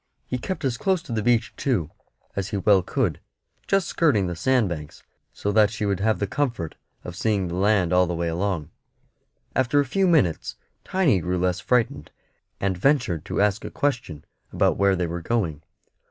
He 0.25 0.39
kept 0.39 0.65
as 0.65 0.77
close 0.77 1.03
to 1.03 1.11
the 1.11 1.21
beach, 1.21 1.53
too, 1.55 1.91
as 2.35 2.47
he 2.47 2.57
well 2.57 2.81
could, 2.81 3.19
just 3.67 3.87
skirting 3.87 4.25
the 4.25 4.35
sand 4.35 4.67
banks, 4.67 5.03
so 5.31 5.51
that 5.51 5.69
she 5.69 5.83
should 5.85 5.99
have 5.99 6.17
the 6.17 6.25
comfort 6.25 6.73
of 7.03 7.15
seeing 7.15 7.47
the 7.49 7.53
land 7.55 7.93
all 7.93 8.07
the 8.07 8.15
way 8.15 8.27
along. 8.27 8.71
After 9.55 9.79
a 9.79 9.85
few 9.85 10.07
minutes 10.07 10.55
Tiny 10.83 11.19
grew 11.19 11.37
less 11.37 11.59
frightened, 11.59 12.09
and 12.59 12.75
ventured 12.75 13.25
to 13.25 13.41
ask 13.41 13.63
a 13.63 13.69
question 13.69 14.25
about 14.51 14.75
where 14.77 14.95
they 14.95 15.05
were 15.05 15.21
going. 15.21 15.61